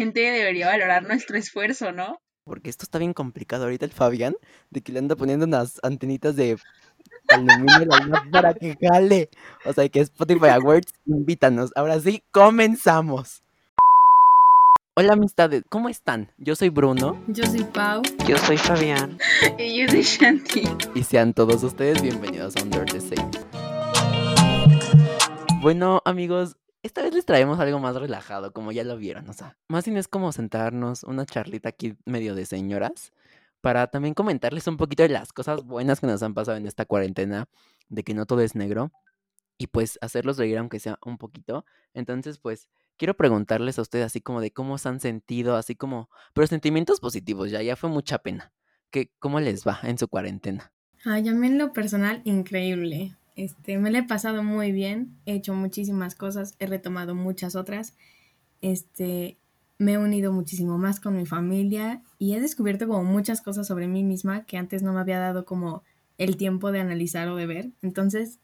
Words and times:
gente 0.00 0.20
debería 0.20 0.66
valorar 0.66 1.02
nuestro 1.02 1.36
esfuerzo, 1.36 1.92
¿no? 1.92 2.22
Porque 2.44 2.70
esto 2.70 2.84
está 2.84 2.98
bien 2.98 3.12
complicado 3.12 3.64
ahorita 3.64 3.84
el 3.84 3.92
Fabián, 3.92 4.34
de 4.70 4.80
que 4.80 4.92
le 4.92 4.98
anda 4.98 5.14
poniendo 5.14 5.44
unas 5.44 5.78
antenitas 5.82 6.36
de 6.36 6.56
aluminio 7.28 7.86
para 8.32 8.54
que 8.54 8.78
jale. 8.80 9.28
O 9.66 9.74
sea, 9.74 9.86
que 9.90 10.00
Spotify 10.00 10.48
Awards, 10.48 10.94
invítanos. 11.04 11.70
Ahora 11.76 12.00
sí, 12.00 12.22
comenzamos. 12.30 13.42
Hola 14.96 15.12
amistades, 15.12 15.64
¿cómo 15.68 15.90
están? 15.90 16.32
Yo 16.38 16.56
soy 16.56 16.70
Bruno. 16.70 17.22
Yo 17.26 17.44
soy 17.44 17.64
Pau. 17.64 18.00
Yo 18.26 18.38
soy 18.38 18.56
Fabián. 18.56 19.18
Y 19.58 19.82
yo 19.82 19.88
soy 19.88 20.02
Shanti. 20.02 20.62
Y 20.94 21.02
sean 21.04 21.34
todos 21.34 21.62
ustedes 21.62 22.00
bienvenidos 22.00 22.56
a 22.56 22.62
Under 22.62 22.86
the 22.86 23.02
Same. 23.02 23.30
Bueno 25.60 26.00
amigos, 26.06 26.56
esta 26.82 27.02
vez 27.02 27.14
les 27.14 27.26
traemos 27.26 27.60
algo 27.60 27.78
más 27.78 27.96
relajado, 27.96 28.52
como 28.52 28.72
ya 28.72 28.84
lo 28.84 28.96
vieron, 28.96 29.28
o 29.28 29.32
sea, 29.32 29.56
más 29.68 29.84
bien 29.84 29.96
es 29.96 30.08
como 30.08 30.32
sentarnos 30.32 31.04
una 31.04 31.26
charlita 31.26 31.68
aquí 31.68 31.96
medio 32.04 32.34
de 32.34 32.46
señoras 32.46 33.12
para 33.60 33.88
también 33.88 34.14
comentarles 34.14 34.66
un 34.66 34.76
poquito 34.76 35.02
de 35.02 35.10
las 35.10 35.32
cosas 35.32 35.64
buenas 35.64 36.00
que 36.00 36.06
nos 36.06 36.22
han 36.22 36.34
pasado 36.34 36.56
en 36.56 36.66
esta 36.66 36.86
cuarentena, 36.86 37.48
de 37.88 38.02
que 38.02 38.14
no 38.14 38.24
todo 38.26 38.40
es 38.40 38.54
negro 38.54 38.92
y 39.58 39.66
pues 39.66 39.98
hacerlos 40.00 40.38
reír 40.38 40.56
aunque 40.56 40.80
sea 40.80 40.98
un 41.04 41.18
poquito. 41.18 41.66
Entonces, 41.92 42.38
pues 42.38 42.68
quiero 42.96 43.14
preguntarles 43.14 43.78
a 43.78 43.82
ustedes 43.82 44.06
así 44.06 44.22
como 44.22 44.40
de 44.40 44.52
cómo 44.52 44.78
se 44.78 44.88
han 44.88 45.00
sentido, 45.00 45.56
así 45.56 45.74
como, 45.74 46.08
pero 46.32 46.46
sentimientos 46.46 46.98
positivos, 46.98 47.50
ya 47.50 47.60
ya 47.60 47.76
fue 47.76 47.90
mucha 47.90 48.20
pena. 48.20 48.54
Que 48.90 49.12
cómo 49.18 49.38
les 49.38 49.66
va 49.66 49.78
en 49.82 49.98
su 49.98 50.08
cuarentena? 50.08 50.72
Ay, 51.04 51.28
a 51.28 51.32
mí 51.32 51.46
en 51.46 51.58
lo 51.58 51.74
personal 51.74 52.22
increíble. 52.24 53.16
Este, 53.36 53.78
me 53.78 53.90
lo 53.90 53.98
he 53.98 54.02
pasado 54.02 54.42
muy 54.42 54.72
bien, 54.72 55.18
he 55.26 55.34
hecho 55.34 55.54
muchísimas 55.54 56.14
cosas, 56.14 56.54
he 56.58 56.66
retomado 56.66 57.14
muchas 57.14 57.56
otras. 57.56 57.94
Este, 58.60 59.38
me 59.78 59.92
he 59.92 59.98
unido 59.98 60.32
muchísimo 60.32 60.76
más 60.76 61.00
con 61.00 61.16
mi 61.16 61.24
familia 61.24 62.02
y 62.18 62.34
he 62.34 62.40
descubierto 62.40 62.86
como 62.86 63.04
muchas 63.04 63.40
cosas 63.40 63.66
sobre 63.66 63.88
mí 63.88 64.04
misma 64.04 64.44
que 64.44 64.58
antes 64.58 64.82
no 64.82 64.92
me 64.92 65.00
había 65.00 65.18
dado 65.18 65.44
como 65.44 65.82
el 66.18 66.36
tiempo 66.36 66.70
de 66.70 66.80
analizar 66.80 67.28
o 67.28 67.36
de 67.36 67.46
ver. 67.46 67.70
Entonces, 67.80 68.38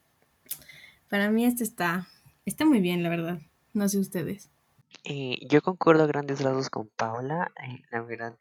para 1.10 1.30
mí 1.30 1.44
esto 1.44 1.62
está, 1.62 2.08
está 2.46 2.64
muy 2.64 2.80
bien, 2.80 3.02
la 3.02 3.10
verdad. 3.10 3.38
No 3.74 3.88
sé 3.88 3.98
ustedes. 3.98 4.50
Eh, 5.04 5.38
yo 5.48 5.60
concuerdo 5.60 6.04
a 6.04 6.06
grandes 6.06 6.40
rasgos 6.40 6.70
con 6.70 6.88
Paula, 6.88 7.52
eh, 7.62 7.82
la 7.90 8.00
verdad. 8.00 8.38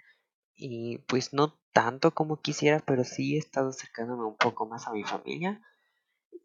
Y 0.56 1.00
pues 1.00 1.34
no 1.34 1.59
tanto 1.74 2.12
como 2.12 2.40
quisiera, 2.40 2.80
pero 2.80 3.04
sí 3.04 3.36
he 3.36 3.40
estado 3.40 3.70
acercándome 3.70 4.24
un 4.24 4.38
poco 4.38 4.66
más 4.66 4.88
a 4.88 4.94
mi 4.94 5.04
familia. 5.04 5.62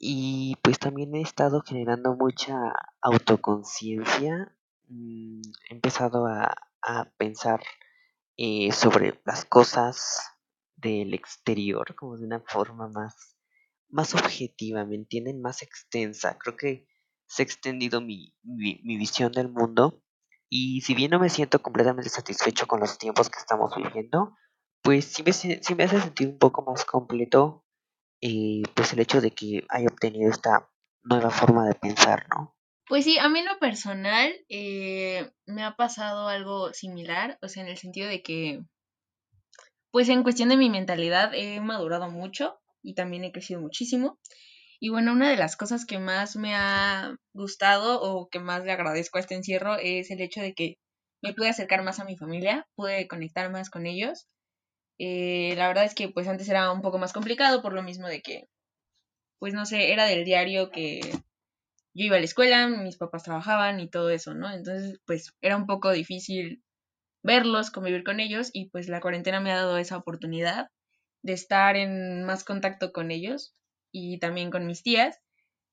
Y 0.02 0.56
pues 0.62 0.78
también 0.78 1.14
he 1.14 1.20
estado 1.20 1.60
generando 1.60 2.16
mucha 2.16 2.54
autoconciencia. 3.02 4.56
Mm, 4.88 5.42
he 5.68 5.74
empezado 5.74 6.26
a, 6.26 6.56
pensar 7.18 7.62
eh, 8.38 8.72
sobre 8.72 9.20
las 9.26 9.44
cosas 9.44 10.22
del 10.76 11.12
exterior 11.12 11.94
como 11.94 12.16
de 12.16 12.24
una 12.24 12.40
forma 12.40 12.88
más, 12.88 13.36
más 13.90 14.14
objetiva, 14.14 14.86
¿me 14.86 14.96
entienden? 14.96 15.42
Más 15.42 15.60
extensa. 15.60 16.38
Creo 16.38 16.56
que 16.56 16.86
se 17.26 17.42
ha 17.42 17.44
extendido 17.44 18.00
mi, 18.00 18.34
mi, 18.42 18.96
visión 18.96 19.32
del 19.32 19.50
mundo. 19.50 20.02
Y 20.48 20.80
si 20.80 20.94
bien 20.94 21.10
no 21.10 21.20
me 21.20 21.28
siento 21.28 21.60
completamente 21.60 22.08
satisfecho 22.08 22.66
con 22.66 22.80
los 22.80 22.96
tiempos 22.96 23.28
que 23.28 23.38
estamos 23.38 23.76
viviendo, 23.76 24.34
pues 24.82 25.04
sí 25.04 25.22
me, 25.22 25.34
sí 25.34 25.74
me 25.74 25.84
hace 25.84 26.00
sentir 26.00 26.28
un 26.28 26.38
poco 26.38 26.62
más 26.62 26.86
completo 26.86 27.66
y 28.20 28.62
pues 28.74 28.92
el 28.92 29.00
hecho 29.00 29.20
de 29.20 29.30
que 29.30 29.64
haya 29.68 29.88
obtenido 29.88 30.30
esta 30.30 30.68
nueva 31.02 31.30
forma 31.30 31.66
de 31.66 31.74
pensar, 31.74 32.26
¿no? 32.28 32.54
Pues 32.86 33.04
sí, 33.04 33.18
a 33.18 33.28
mí 33.28 33.38
en 33.38 33.46
lo 33.46 33.58
personal 33.58 34.32
eh, 34.48 35.30
me 35.46 35.62
ha 35.62 35.76
pasado 35.76 36.28
algo 36.28 36.72
similar, 36.72 37.38
o 37.40 37.48
sea, 37.48 37.62
en 37.62 37.68
el 37.68 37.78
sentido 37.78 38.08
de 38.08 38.22
que, 38.22 38.62
pues 39.92 40.08
en 40.08 40.22
cuestión 40.22 40.48
de 40.48 40.56
mi 40.56 40.70
mentalidad 40.70 41.32
he 41.34 41.60
madurado 41.60 42.10
mucho 42.10 42.58
y 42.82 42.94
también 42.94 43.24
he 43.24 43.32
crecido 43.32 43.60
muchísimo. 43.60 44.18
Y 44.80 44.88
bueno, 44.88 45.12
una 45.12 45.30
de 45.30 45.36
las 45.36 45.56
cosas 45.56 45.84
que 45.84 45.98
más 45.98 46.36
me 46.36 46.54
ha 46.54 47.14
gustado 47.32 48.00
o 48.00 48.28
que 48.28 48.40
más 48.40 48.64
le 48.64 48.72
agradezco 48.72 49.18
a 49.18 49.20
este 49.20 49.34
encierro 49.34 49.76
es 49.76 50.10
el 50.10 50.20
hecho 50.20 50.40
de 50.40 50.54
que 50.54 50.76
me 51.22 51.34
pude 51.34 51.50
acercar 51.50 51.82
más 51.82 52.00
a 52.00 52.04
mi 52.04 52.16
familia, 52.16 52.66
pude 52.74 53.06
conectar 53.06 53.50
más 53.50 53.70
con 53.70 53.86
ellos 53.86 54.26
eh, 55.02 55.54
la 55.56 55.66
verdad 55.66 55.84
es 55.86 55.94
que 55.94 56.10
pues 56.10 56.28
antes 56.28 56.46
era 56.50 56.70
un 56.70 56.82
poco 56.82 56.98
más 56.98 57.14
complicado 57.14 57.62
por 57.62 57.72
lo 57.72 57.82
mismo 57.82 58.06
de 58.06 58.20
que, 58.20 58.50
pues 59.38 59.54
no 59.54 59.64
sé, 59.64 59.92
era 59.92 60.04
del 60.04 60.26
diario 60.26 60.70
que 60.70 61.00
yo 61.94 62.04
iba 62.04 62.16
a 62.16 62.18
la 62.18 62.26
escuela, 62.26 62.68
mis 62.68 62.98
papás 62.98 63.22
trabajaban 63.22 63.80
y 63.80 63.88
todo 63.88 64.10
eso, 64.10 64.34
¿no? 64.34 64.52
Entonces 64.52 65.00
pues 65.06 65.34
era 65.40 65.56
un 65.56 65.66
poco 65.66 65.90
difícil 65.90 66.62
verlos, 67.22 67.70
convivir 67.70 68.04
con 68.04 68.20
ellos 68.20 68.50
y 68.52 68.68
pues 68.70 68.88
la 68.88 69.00
cuarentena 69.00 69.40
me 69.40 69.52
ha 69.52 69.56
dado 69.56 69.78
esa 69.78 69.96
oportunidad 69.96 70.68
de 71.22 71.32
estar 71.32 71.76
en 71.76 72.24
más 72.24 72.44
contacto 72.44 72.92
con 72.92 73.10
ellos 73.10 73.54
y 73.92 74.18
también 74.18 74.50
con 74.50 74.66
mis 74.66 74.82
tías. 74.82 75.18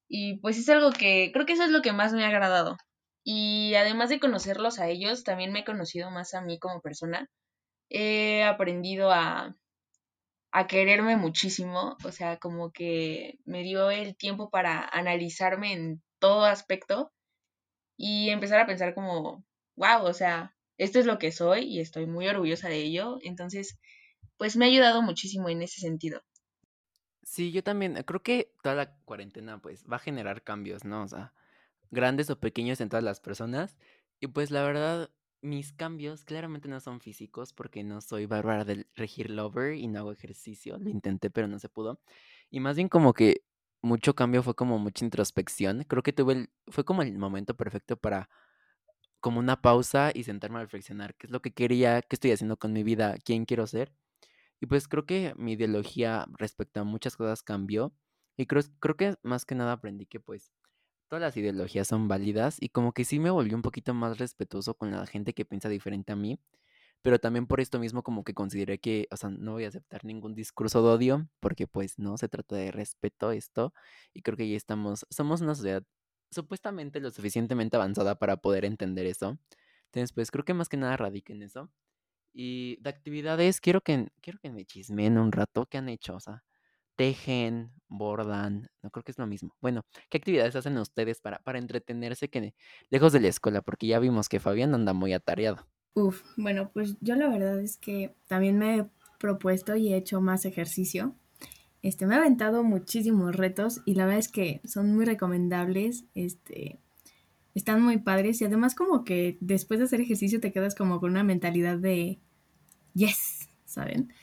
Y 0.10 0.40
pues 0.40 0.58
es 0.58 0.70
algo 0.70 0.92
que 0.92 1.32
creo 1.34 1.46
que 1.46 1.54
eso 1.54 1.66
es 1.66 1.72
lo 1.72 1.82
que 1.82 1.92
más 1.94 2.14
me 2.14 2.24
ha 2.24 2.30
agradado. 2.30 2.78
Y 3.26 3.76
además 3.76 4.10
de 4.10 4.22
conocerlos 4.22 4.80
a 4.80 4.88
ellos, 4.90 5.26
también 5.26 5.52
me 5.52 5.62
he 5.62 5.66
conocido 5.66 6.12
más 6.12 6.34
a 6.34 6.42
mí 6.42 6.60
como 6.60 6.82
persona 6.82 7.30
he 7.90 8.44
aprendido 8.44 9.12
a, 9.12 9.56
a 10.52 10.68
quererme 10.68 11.18
muchísimo, 11.18 11.98
o 12.04 12.12
sea, 12.12 12.38
como 12.38 12.72
que 12.72 13.40
me 13.46 13.64
dio 13.64 13.92
el 13.92 14.16
tiempo 14.16 14.50
para 14.50 14.88
analizarme 14.88 15.74
en 15.74 16.04
todo 16.20 16.46
aspecto 16.46 17.12
y 17.98 18.30
empezar 18.30 18.60
a 18.60 18.68
pensar 18.68 18.94
como, 18.94 19.46
wow, 19.76 20.04
o 20.04 20.14
sea, 20.14 20.56
esto 20.78 21.00
es 21.00 21.06
lo 21.06 21.20
que 21.20 21.32
soy 21.32 21.64
y 21.66 21.80
estoy 21.80 22.08
muy 22.08 22.28
orgullosa 22.28 22.70
de 22.70 22.78
ello, 22.82 23.20
entonces, 23.24 23.80
pues 24.38 24.56
me 24.56 24.66
ha 24.66 24.70
ayudado 24.70 25.02
muchísimo 25.02 25.50
en 25.50 25.62
ese 25.64 25.82
sentido. 25.82 26.22
Sí, 27.24 27.52
yo 27.52 27.64
también 27.64 27.96
creo 28.06 28.24
que 28.24 28.54
toda 28.64 28.76
la 28.76 28.96
cuarentena 29.04 29.62
pues 29.62 29.86
va 29.92 29.98
a 29.98 30.00
generar 30.00 30.44
cambios, 30.44 30.86
¿no? 30.86 31.04
O 31.04 31.08
sea, 31.08 31.34
grandes 31.92 32.30
o 32.30 32.40
pequeños 32.40 32.80
en 32.82 32.90
todas 32.90 33.04
las 33.04 33.20
personas. 33.20 33.78
Y 34.20 34.28
pues 34.28 34.50
la 34.50 34.64
verdad, 34.64 35.10
mis 35.42 35.74
cambios 35.74 36.24
claramente 36.24 36.68
no 36.68 36.80
son 36.80 37.00
físicos 37.00 37.54
porque 37.54 37.84
no 37.84 38.02
soy 38.02 38.26
bárbara 38.26 38.66
del 38.66 38.88
regir 38.96 39.30
lover 39.30 39.76
y 39.76 39.88
no 39.88 40.00
hago 40.00 40.12
ejercicio. 40.12 40.78
Lo 40.80 40.90
intenté, 40.90 41.30
pero 41.30 41.48
no 41.48 41.60
se 41.60 41.70
pudo. 41.70 42.02
Y 42.50 42.60
más 42.60 42.76
bien 42.76 42.90
como 42.90 43.14
que 43.14 43.44
mucho 43.82 44.16
cambio 44.16 44.44
fue 44.44 44.56
como 44.56 44.80
mucha 44.80 45.06
introspección. 45.06 45.84
Creo 45.84 46.04
que 46.04 46.14
tuve 46.14 46.34
el, 46.34 46.50
fue 46.68 46.86
como 46.86 47.02
el 47.04 47.18
momento 47.18 47.56
perfecto 47.56 47.98
para 47.98 48.30
como 49.20 49.40
una 49.40 49.62
pausa 49.62 50.12
y 50.14 50.24
sentarme 50.24 50.60
a 50.60 50.62
reflexionar 50.64 51.16
qué 51.16 51.28
es 51.28 51.32
lo 51.32 51.42
que 51.42 51.54
quería, 51.54 52.02
qué 52.02 52.16
estoy 52.16 52.32
haciendo 52.32 52.58
con 52.58 52.74
mi 52.74 52.84
vida, 52.84 53.18
quién 53.24 53.46
quiero 53.46 53.68
ser. 53.68 53.94
Y 54.62 54.68
pues 54.68 54.88
creo 54.88 55.06
que 55.06 55.34
mi 55.38 55.54
ideología 55.54 56.28
respecto 56.38 56.82
a 56.82 56.84
muchas 56.84 57.18
cosas 57.18 57.44
cambió. 57.44 57.94
Y 58.38 58.48
creo, 58.48 58.64
creo 58.80 58.98
que 58.98 59.16
más 59.24 59.46
que 59.46 59.56
nada 59.56 59.74
aprendí 59.74 60.06
que 60.06 60.20
pues 60.20 60.54
todas 61.08 61.22
las 61.22 61.38
ideologías 61.38 61.88
son 61.88 62.08
válidas 62.08 62.58
y 62.60 62.70
como 62.70 62.94
que 62.94 63.06
sí 63.06 63.20
me 63.20 63.30
volvió 63.30 63.56
un 63.56 63.62
poquito 63.62 63.94
más 63.94 64.18
respetuoso 64.18 64.76
con 64.76 64.92
la 64.92 65.06
gente 65.08 65.34
que 65.34 65.46
piensa 65.46 65.70
diferente 65.70 66.14
a 66.14 66.16
mí, 66.16 66.40
pero 67.02 67.20
también 67.20 67.48
por 67.48 67.62
esto 67.62 67.80
mismo 67.80 68.04
como 68.04 68.24
que 68.24 68.34
consideré 68.34 68.80
que, 68.80 69.08
o 69.12 69.18
sea, 69.18 69.30
no 69.30 69.54
voy 69.54 69.66
a 69.66 69.70
aceptar 69.70 70.06
ningún 70.06 70.36
discurso 70.36 70.82
de 70.84 70.90
odio, 70.90 71.30
porque 71.40 71.68
pues 71.68 72.00
no 72.00 72.18
se 72.18 72.30
trata 72.30 72.56
de 72.56 72.72
respeto 72.72 73.32
esto 73.32 73.74
y 74.14 74.22
creo 74.24 74.38
que 74.38 74.50
ya 74.50 74.58
estamos, 74.58 75.06
somos 75.10 75.42
una 75.42 75.56
sociedad 75.56 75.84
supuestamente 76.32 77.00
lo 77.00 77.12
suficientemente 77.12 77.78
avanzada 77.78 78.16
para 78.20 78.38
poder 78.38 78.66
entender 78.66 79.06
eso. 79.06 79.38
Entonces, 79.86 80.14
pues 80.14 80.32
creo 80.32 80.46
que 80.46 80.54
más 80.54 80.70
que 80.70 80.78
nada 80.78 80.98
radica 80.98 81.34
en 81.34 81.44
eso. 81.44 81.72
Y 82.34 82.78
de 82.82 82.90
actividades, 82.90 83.62
quiero 83.62 83.82
que, 83.82 84.10
quiero 84.22 84.40
que 84.40 84.52
me 84.52 84.66
chismeen 84.66 85.18
un 85.18 85.32
rato. 85.32 85.66
¿Qué 85.68 85.78
han 85.78 85.90
hecho? 85.90 86.16
O 86.16 86.20
sea, 86.20 86.44
tejen, 86.98 87.72
bordan, 87.88 88.70
no 88.82 88.90
creo 88.90 89.04
que 89.04 89.12
es 89.12 89.18
lo 89.18 89.28
mismo. 89.28 89.56
Bueno, 89.62 89.86
¿qué 90.10 90.18
actividades 90.18 90.56
hacen 90.58 90.78
ustedes 90.78 91.22
para, 91.22 91.40
para 91.40 91.60
entretenerse 91.60 92.30
que 92.30 92.54
lejos 92.90 93.14
de 93.14 93.22
la 93.22 93.30
escuela? 93.30 93.62
Porque 93.62 93.88
ya 93.88 94.00
vimos 94.00 94.28
que 94.28 94.42
Fabián 94.42 94.74
anda 94.74 94.92
muy 94.92 95.14
atareado. 95.14 95.66
Uf, 95.94 96.24
bueno, 96.36 96.72
pues 96.74 96.98
yo 97.00 97.16
la 97.16 97.30
verdad 97.30 97.60
es 97.60 97.78
que 97.78 98.14
también 98.28 98.58
me 98.58 98.78
he 98.78 98.86
propuesto 99.20 99.76
y 99.76 99.94
he 99.94 99.98
hecho 99.98 100.20
más 100.22 100.46
ejercicio. 100.46 101.16
Este, 101.82 102.06
me 102.06 102.16
he 102.16 102.18
aventado 102.18 102.64
muchísimos 102.64 103.36
retos 103.36 103.82
y 103.86 103.96
la 103.96 104.06
verdad 104.06 104.20
es 104.20 104.30
que 104.30 104.62
son 104.66 104.94
muy 104.96 105.06
recomendables, 105.06 106.06
este, 106.16 106.80
están 107.56 107.82
muy 107.82 108.00
padres 108.00 108.42
y 108.42 108.46
además 108.46 108.76
como 108.76 109.04
que 109.04 109.38
después 109.40 109.80
de 109.80 109.86
hacer 109.86 110.02
ejercicio 110.02 110.40
te 110.40 110.52
quedas 110.52 110.76
como 110.76 111.00
con 111.00 111.12
una 111.12 111.24
mentalidad 111.24 111.78
de 111.78 112.20
yes, 112.94 113.48
¿saben? 113.66 114.14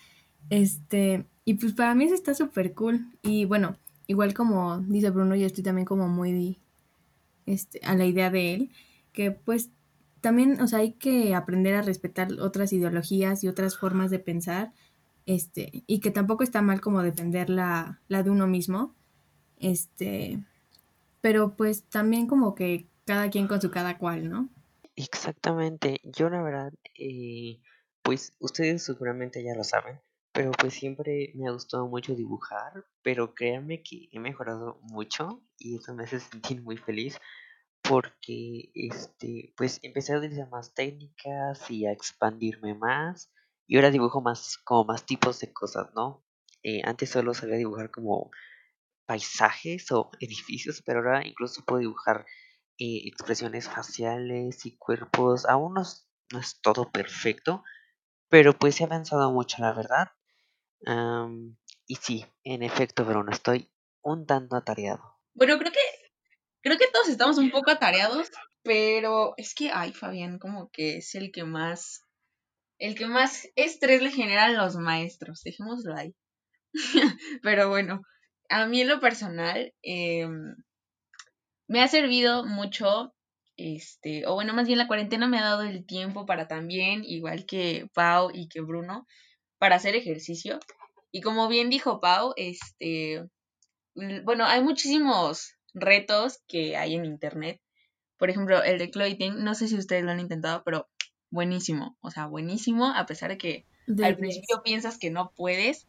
Este, 0.50 1.26
y 1.44 1.55
pues 1.55 1.73
para 1.73 1.94
mí 1.94 2.05
eso 2.05 2.14
está 2.14 2.35
súper 2.35 2.75
cool. 2.75 3.06
Y 3.23 3.44
bueno, 3.44 3.76
igual 4.06 4.35
como 4.35 4.79
dice 4.79 5.11
Bruno, 5.11 5.37
yo 5.37 5.46
estoy 5.46 5.64
también 5.64 5.87
como 5.87 6.08
muy 6.08 6.58
este, 7.46 7.81
a 7.85 7.94
la 7.94 8.06
idea 8.06 8.31
de 8.31 8.55
él, 8.55 8.70
que 9.12 9.31
pues 9.31 9.70
también, 10.20 10.61
o 10.61 10.67
sea, 10.67 10.79
hay 10.79 10.93
que 10.93 11.35
aprender 11.35 11.75
a 11.75 11.82
respetar 11.82 12.32
otras 12.41 12.73
ideologías 12.73 13.44
y 13.44 13.49
otras 13.49 13.76
formas 13.76 14.11
de 14.11 14.19
pensar, 14.19 14.73
este, 15.26 15.85
y 15.87 16.00
que 16.00 16.11
tampoco 16.11 16.43
está 16.43 16.62
mal 16.62 16.81
como 16.81 17.02
defender 17.02 17.50
la, 17.50 18.00
la 18.08 18.23
de 18.23 18.31
uno 18.31 18.46
mismo, 18.46 18.94
este, 19.58 20.43
pero 21.20 21.56
pues 21.56 21.85
también 21.85 22.26
como 22.26 22.55
que 22.55 22.87
cada 23.05 23.29
quien 23.29 23.46
con 23.46 23.61
su 23.61 23.70
cada 23.70 23.99
cual, 23.99 24.31
¿no? 24.31 24.49
Exactamente, 24.96 26.00
yo 26.05 26.31
la 26.31 26.43
verdad, 26.43 26.73
eh, 26.99 27.61
pues 28.02 28.32
ustedes 28.38 28.82
seguramente 28.82 29.44
ya 29.44 29.55
lo 29.55 29.64
saben, 29.64 30.00
pero 30.34 30.52
pues 30.52 30.75
siempre 30.75 31.32
me 31.36 31.48
ha 31.48 31.52
gustado 31.52 31.88
mucho 31.88 32.14
dibujar, 32.14 32.86
pero 33.02 33.34
créanme 33.34 33.82
que 33.82 34.08
he 34.12 34.20
mejorado 34.20 34.81
mucho 34.82 35.42
y 35.58 35.76
eso 35.78 35.94
me 35.94 36.04
hace 36.04 36.20
sentir 36.20 36.62
muy 36.62 36.76
feliz 36.76 37.19
porque 37.82 38.70
este, 38.75 39.54
pues 39.56 39.81
empecé 39.82 40.14
a 40.14 40.19
utilizar 40.19 40.48
más 40.50 40.75
técnicas 40.75 41.70
y 41.70 41.86
a 41.86 41.92
expandirme 41.92 42.75
más 42.75 43.32
y 43.66 43.76
ahora 43.76 43.90
dibujo 43.90 44.20
más 44.22 44.58
como 44.64 44.84
más 44.84 45.06
tipos 45.06 45.40
de 45.40 45.52
cosas, 45.52 45.90
¿no? 45.94 46.25
Eh, 46.62 46.82
antes 46.84 47.10
solo 47.10 47.34
sabía 47.34 47.56
dibujar 47.56 47.90
como 47.90 48.31
paisajes 49.06 49.90
o 49.92 50.10
edificios, 50.20 50.82
pero 50.84 51.00
ahora 51.00 51.26
incluso 51.26 51.64
puedo 51.64 51.81
dibujar 51.81 52.26
eh, 52.78 53.02
expresiones 53.06 53.69
faciales 53.69 54.66
y 54.66 54.76
cuerpos. 54.78 55.46
Aún 55.46 55.75
no 55.75 55.82
no 56.32 56.40
es 56.40 56.60
todo 56.62 56.90
perfecto, 56.90 57.64
pero 58.31 58.54
pues 58.54 58.81
he 58.81 58.84
avanzado 58.84 59.32
mucho, 59.32 59.58
la 59.62 59.72
verdad. 59.75 60.08
Am, 60.86 61.56
y 61.86 61.96
sí, 61.96 62.24
en 62.44 62.62
efecto, 62.62 63.04
Bruno, 63.04 63.32
estoy 63.32 63.70
un 64.02 64.26
tanto 64.26 64.56
atareado. 64.56 65.18
Bueno, 65.34 65.58
creo 65.58 65.72
que 65.72 65.80
creo 66.62 66.78
que 66.78 66.88
todos 66.92 67.08
estamos 67.08 67.38
un 67.38 67.50
poco 67.50 67.70
atareados, 67.70 68.30
pero 68.62 69.34
es 69.36 69.54
que 69.54 69.70
ay, 69.72 69.92
Fabián, 69.92 70.38
como 70.38 70.70
que 70.70 70.98
es 70.98 71.14
el 71.14 71.30
que 71.32 71.44
más 71.44 72.02
el 72.78 72.94
que 72.94 73.06
más 73.06 73.48
estrés 73.56 74.02
le 74.02 74.10
generan 74.10 74.56
los 74.56 74.76
maestros, 74.76 75.42
dejémoslo 75.42 75.96
ahí. 75.96 76.14
pero 77.42 77.68
bueno, 77.68 78.02
a 78.48 78.66
mí 78.66 78.80
en 78.80 78.88
lo 78.88 79.00
personal 79.00 79.72
em, 79.82 80.56
me 81.68 81.82
ha 81.82 81.88
servido 81.88 82.44
mucho, 82.44 83.14
este, 83.56 84.26
o 84.26 84.34
bueno, 84.34 84.54
más 84.54 84.66
bien 84.66 84.78
la 84.78 84.88
cuarentena 84.88 85.28
me 85.28 85.38
ha 85.38 85.44
dado 85.44 85.62
el 85.62 85.86
tiempo 85.86 86.26
para 86.26 86.48
también, 86.48 87.04
igual 87.04 87.46
que 87.46 87.88
Pau 87.94 88.30
y 88.32 88.48
que 88.48 88.60
Bruno, 88.60 89.06
para 89.58 89.76
hacer 89.76 89.94
ejercicio. 89.96 90.58
Y 91.12 91.20
como 91.20 91.48
bien 91.48 91.70
dijo 91.70 92.00
Pau, 92.00 92.32
este, 92.36 93.24
bueno, 94.24 94.44
hay 94.46 94.62
muchísimos 94.62 95.54
retos 95.72 96.40
que 96.48 96.76
hay 96.76 96.94
en 96.94 97.04
internet. 97.04 97.60
Por 98.16 98.30
ejemplo, 98.30 98.62
el 98.62 98.78
de 98.78 98.90
clothing, 98.90 99.42
no 99.44 99.54
sé 99.54 99.68
si 99.68 99.76
ustedes 99.76 100.04
lo 100.04 100.10
han 100.10 100.20
intentado, 100.20 100.62
pero 100.64 100.88
buenísimo, 101.30 101.96
o 102.00 102.10
sea, 102.10 102.26
buenísimo, 102.26 102.86
a 102.86 103.06
pesar 103.06 103.30
de 103.30 103.38
que 103.38 103.66
De 103.86 104.04
al 104.04 104.16
10. 104.16 104.18
principio 104.18 104.62
piensas 104.62 104.98
que 104.98 105.10
no 105.10 105.32
puedes. 105.36 105.88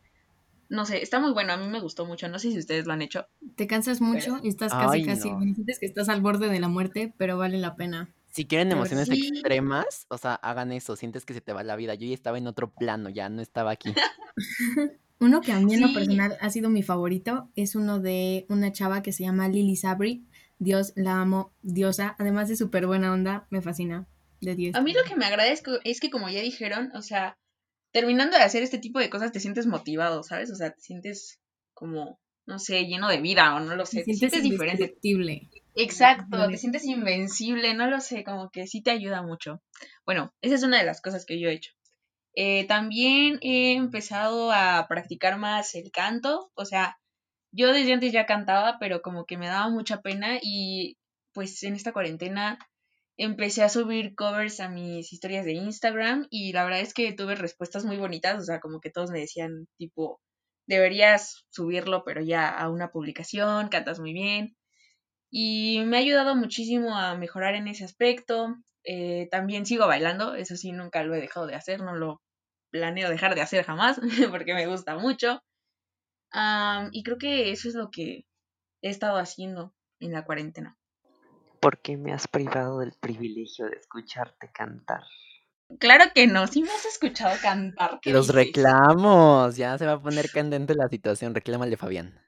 No 0.67 0.85
sé, 0.85 1.03
está 1.03 1.19
muy 1.19 1.31
bueno, 1.31 1.53
a 1.53 1.57
mí 1.57 1.67
me 1.67 1.79
gustó 1.79 2.05
mucho, 2.07 2.27
no 2.27 2.39
sé 2.39 2.51
si 2.51 2.57
ustedes 2.57 2.87
lo 2.87 2.93
han 2.93 3.03
hecho. 3.03 3.27
Te 3.55 3.67
cansas 3.67 4.01
mucho 4.01 4.39
y 4.41 4.47
estás 4.49 4.71
casi, 4.73 4.97
Ay, 4.99 5.05
casi, 5.05 5.31
no. 5.31 5.39
sientes 5.39 5.77
que 5.79 5.85
estás 5.85 6.09
al 6.09 6.21
borde 6.21 6.49
de 6.49 6.59
la 6.59 6.67
muerte, 6.67 7.13
pero 7.17 7.37
vale 7.37 7.59
la 7.59 7.75
pena. 7.75 8.11
Si 8.35 8.45
quieren 8.45 8.69
emociones 8.69 9.07
Sí. 9.07 9.13
extremas, 9.13 10.07
o 10.09 10.17
sea, 10.17 10.33
hagan 10.35 10.73
eso, 10.73 10.97
sientes 10.97 11.23
que 11.23 11.33
se 11.33 11.39
te 11.39 11.53
va 11.53 11.63
la 11.63 11.77
vida. 11.77 11.95
Yo 11.95 12.05
ya 12.05 12.13
estaba 12.13 12.37
en 12.37 12.47
otro 12.47 12.69
plano, 12.69 13.07
ya 13.09 13.29
no 13.29 13.41
estaba 13.41 13.71
aquí. 13.71 13.93
Uno 15.21 15.41
que 15.41 15.53
a 15.53 15.59
mí 15.61 15.73
en 15.73 15.79
lo 15.79 15.87
Sí. 15.87 15.93
personal 15.93 16.37
ha 16.41 16.49
sido 16.49 16.69
mi 16.69 16.83
favorito 16.83 17.49
es 17.55 17.75
uno 17.75 17.99
de 18.01 18.45
una 18.49 18.73
chava 18.73 19.01
que 19.01 19.13
se 19.13 19.23
llama 19.23 19.47
Lily 19.47 19.77
Sabri. 19.77 20.25
Dios, 20.59 20.91
la 20.97 21.21
amo, 21.21 21.53
diosa. 21.61 22.17
Además 22.19 22.49
de 22.49 22.57
súper 22.57 22.85
buena 22.87 23.13
onda, 23.13 23.47
me 23.51 23.61
fascina. 23.61 24.05
De 24.41 24.53
10. 24.53 24.75
A 24.75 24.81
mí 24.81 24.91
lo 24.91 25.03
que 25.05 25.15
me 25.15 25.23
agradezco 25.25 25.71
es 25.85 26.01
que, 26.01 26.09
como 26.09 26.27
ya 26.29 26.41
dijeron, 26.41 26.91
o 26.93 27.01
sea, 27.01 27.37
terminando 27.93 28.35
de 28.35 28.43
hacer 28.43 28.63
este 28.63 28.79
tipo 28.79 28.99
de 28.99 29.09
cosas 29.09 29.31
te 29.31 29.39
sientes 29.39 29.65
motivado, 29.65 30.23
¿sabes? 30.23 30.51
O 30.51 30.55
sea, 30.55 30.71
te 30.71 30.81
sientes 30.81 31.39
como, 31.73 32.19
no 32.45 32.59
sé, 32.59 32.85
lleno 32.85 33.07
de 33.07 33.21
vida 33.21 33.55
o 33.55 33.61
no 33.61 33.77
lo 33.77 33.85
Te 33.85 33.91
sé, 33.91 33.97
te 33.99 34.03
sientes 34.13 34.31
sientes 34.31 34.43
diferente. 34.43 34.97
Exacto, 35.75 36.49
te 36.49 36.57
sientes 36.57 36.85
invencible, 36.85 37.73
no 37.73 37.87
lo 37.87 37.99
sé, 37.99 38.23
como 38.23 38.49
que 38.49 38.65
sí 38.67 38.81
te 38.81 38.91
ayuda 38.91 39.21
mucho. 39.21 39.61
Bueno, 40.05 40.33
esa 40.41 40.55
es 40.55 40.63
una 40.63 40.79
de 40.79 40.85
las 40.85 41.01
cosas 41.01 41.25
que 41.25 41.39
yo 41.39 41.49
he 41.49 41.53
hecho. 41.53 41.71
Eh, 42.35 42.65
también 42.67 43.39
he 43.41 43.73
empezado 43.75 44.51
a 44.51 44.87
practicar 44.89 45.37
más 45.37 45.75
el 45.75 45.91
canto, 45.91 46.51
o 46.55 46.65
sea, 46.65 46.97
yo 47.51 47.73
desde 47.73 47.93
antes 47.93 48.13
ya 48.13 48.25
cantaba, 48.25 48.77
pero 48.79 49.01
como 49.01 49.25
que 49.25 49.37
me 49.37 49.47
daba 49.47 49.69
mucha 49.69 50.01
pena 50.01 50.39
y 50.41 50.97
pues 51.33 51.63
en 51.63 51.75
esta 51.75 51.93
cuarentena 51.93 52.59
empecé 53.17 53.63
a 53.63 53.69
subir 53.69 54.15
covers 54.15 54.59
a 54.61 54.69
mis 54.69 55.13
historias 55.13 55.45
de 55.45 55.53
Instagram 55.53 56.27
y 56.29 56.53
la 56.53 56.65
verdad 56.65 56.81
es 56.81 56.93
que 56.93 57.13
tuve 57.13 57.35
respuestas 57.35 57.85
muy 57.85 57.97
bonitas, 57.97 58.39
o 58.41 58.45
sea, 58.45 58.59
como 58.61 58.81
que 58.81 58.91
todos 58.91 59.11
me 59.11 59.19
decían 59.21 59.67
tipo, 59.77 60.21
deberías 60.67 61.45
subirlo, 61.49 62.03
pero 62.05 62.21
ya 62.21 62.49
a 62.49 62.69
una 62.69 62.91
publicación, 62.91 63.69
cantas 63.69 63.99
muy 63.99 64.13
bien. 64.13 64.55
Y 65.37 65.83
me 65.83 65.97
ha 65.97 65.99
ayudado 65.99 66.33
muchísimo 66.33 66.97
a 66.97 67.17
mejorar 67.17 67.55
en 67.55 67.67
ese 67.67 67.83
aspecto. 67.83 68.55
Eh, 68.85 69.27
también 69.29 69.65
sigo 69.65 69.85
bailando, 69.85 70.33
eso 70.33 70.55
sí, 70.55 70.71
nunca 70.71 71.03
lo 71.03 71.13
he 71.13 71.19
dejado 71.19 71.45
de 71.45 71.55
hacer, 71.55 71.81
no 71.81 71.93
lo 71.93 72.21
planeo 72.71 73.09
dejar 73.09 73.35
de 73.35 73.41
hacer 73.41 73.65
jamás, 73.65 73.99
porque 74.31 74.53
me 74.53 74.65
gusta 74.65 74.95
mucho. 74.95 75.41
Y 76.93 77.03
creo 77.03 77.17
que 77.17 77.51
eso 77.51 77.67
es 77.67 77.75
lo 77.75 77.91
que 77.91 78.23
he 78.81 78.89
estado 78.89 79.17
haciendo 79.17 79.73
en 79.99 80.13
la 80.13 80.23
cuarentena. 80.23 80.77
¿Por 81.59 81.81
qué 81.81 81.97
me 81.97 82.13
has 82.13 82.29
privado 82.29 82.79
del 82.79 82.93
privilegio 82.93 83.65
de 83.65 83.75
escucharte 83.75 84.49
cantar? 84.53 85.03
Claro 85.81 86.05
que 86.15 86.27
no, 86.27 86.47
sí 86.47 86.61
me 86.61 86.69
has 86.69 86.85
escuchado 86.85 87.35
cantar. 87.41 87.99
¿qué 88.01 88.13
Los 88.13 88.27
dices? 88.27 88.35
reclamos, 88.35 89.57
ya 89.57 89.77
se 89.77 89.85
va 89.85 89.93
a 89.93 90.01
poner 90.01 90.29
candente 90.31 90.75
la 90.75 90.87
situación. 90.87 91.35
Reclámale, 91.35 91.75
Fabián. 91.75 92.24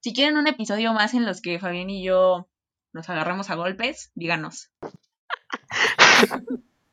Si 0.00 0.12
quieren 0.14 0.36
un 0.36 0.46
episodio 0.46 0.92
más 0.92 1.14
en 1.14 1.26
los 1.26 1.40
que 1.40 1.58
Fabián 1.58 1.90
y 1.90 2.04
yo 2.04 2.48
nos 2.92 3.08
agarramos 3.08 3.50
a 3.50 3.56
golpes, 3.56 4.12
díganos. 4.14 4.70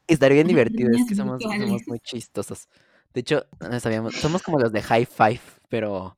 Estaría 0.08 0.36
bien 0.36 0.48
divertido, 0.48 0.92
es 0.92 1.08
que 1.08 1.16
somos, 1.16 1.42
muy 1.88 2.00
chistosos. 2.00 2.68
De 3.14 3.22
hecho, 3.22 3.46
no 3.60 3.80
sabíamos, 3.80 4.16
somos 4.16 4.44
como 4.44 4.60
los 4.60 4.72
de 4.72 4.82
High 4.82 5.06
Five, 5.06 5.40
pero 5.70 6.16